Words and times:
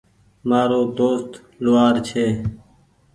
مآرو 0.49 0.81
دوست 0.99 1.29
لوهآر 1.63 1.95
ڇي۔ 2.07 2.25